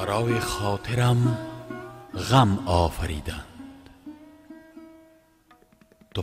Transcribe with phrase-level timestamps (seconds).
[0.00, 1.38] برای خاطرم
[2.30, 3.44] غم آفریدند.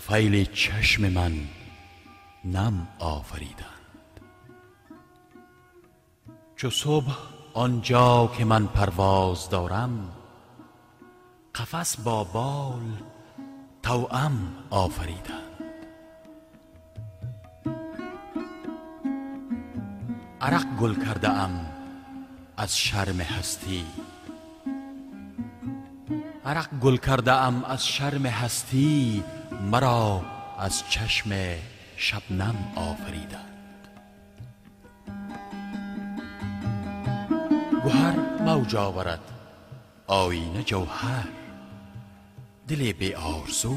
[0.02, 1.34] فیل چشم من
[2.46, 4.20] نم آفریدند.
[6.55, 7.18] چو صبح
[7.54, 10.11] آنجا که من پرواز دارم
[11.55, 13.04] قفس با بال
[13.83, 15.64] توام آفریدند.
[20.41, 21.77] عرق گل کرده ام
[22.57, 23.86] از شرم هستی.
[26.46, 29.24] عرق گل کرده ام از شرم هستی
[29.71, 30.21] مرا
[30.60, 31.56] از چشم
[31.97, 33.88] شبنم آفریدند.
[37.83, 39.31] گوهر موج آورد
[40.08, 41.28] آینه جوهر.
[42.67, 43.75] دل بی آرزو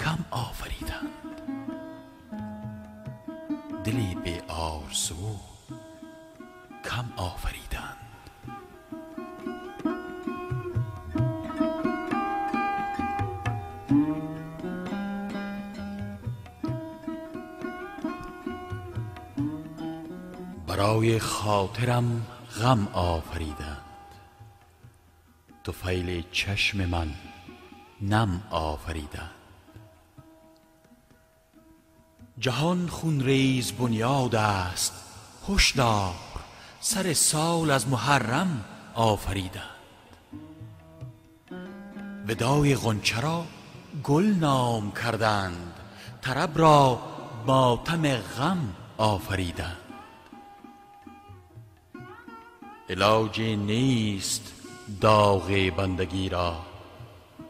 [0.00, 1.08] کم آفریدند.
[3.84, 5.53] دل بی آرزو
[6.90, 7.96] کم آفریدند.
[20.66, 22.26] برای خاطرم
[22.60, 23.80] غم آفریدند.
[25.72, 27.14] فیل چشم من
[28.00, 29.30] نم آفریدند.
[32.38, 34.92] جهان خونریز بنیاد است
[35.48, 36.43] هشدار.
[36.86, 39.64] سر سال از محرم آفریدند.
[42.28, 43.44] ودای غنچه را
[44.02, 45.72] گل نام کردند
[46.22, 47.02] طرب را
[47.46, 49.76] ماتم غم آفریدند.
[52.90, 54.52] علاجی نیست
[55.00, 56.56] داغ بندگی را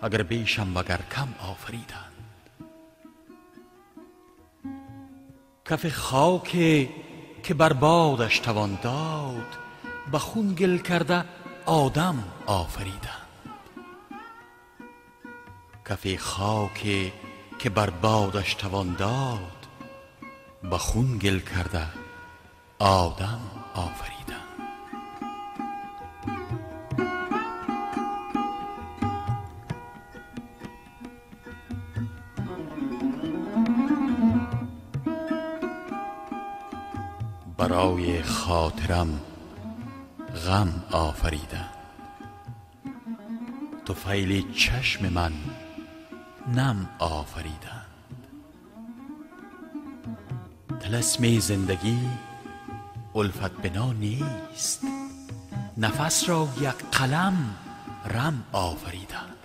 [0.03, 2.12] اگر بیشم وگر کم آفریدند.
[5.65, 6.56] کف خاک
[7.44, 9.59] که بر بادش توان داد
[10.12, 11.25] به خون گل کرده
[11.66, 13.25] آدم آفریدند
[15.88, 17.12] کف خاک
[17.59, 19.66] که بر بادش توان داد
[20.71, 21.87] به خون گل کرده
[22.78, 23.41] آدم
[23.75, 24.34] آفریدند
[37.69, 39.20] برای خاطرم
[40.47, 41.70] غم آفریدند
[43.94, 45.32] فیل چشم من
[46.54, 47.86] نم آفریدند
[50.80, 51.98] طلسم زندگی
[53.14, 54.81] الفت بنا نیست.
[55.76, 57.54] نفس را یک قلم
[58.06, 59.36] رم آفریدند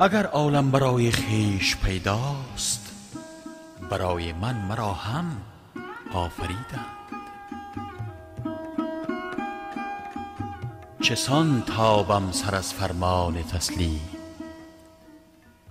[0.00, 2.83] اگر عالم برای خویش پیداست
[3.94, 5.36] برای من مرا هم
[6.12, 6.94] آفریدند.
[11.00, 14.00] چسان تابم سر از فرمان تسلیم؟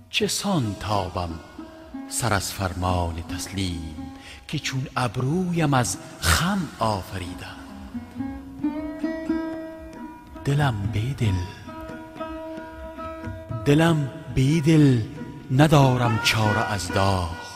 [0.09, 1.29] چسان تابم
[2.09, 3.95] سر از فرمان تسلیم
[4.47, 7.67] که چون ابرویم از خم آفریدند؟
[10.45, 11.39] دلم بی دل
[13.65, 15.01] دلم بی دل
[15.51, 17.52] ندارم چاره از داغ.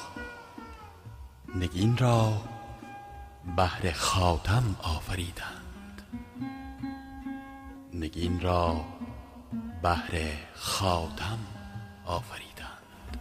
[1.60, 2.42] نگین را
[3.58, 6.02] بهر خاتم آفریدند.
[7.94, 8.86] نگین را
[9.84, 11.40] بهر خاتم
[12.06, 13.18] آفریدند.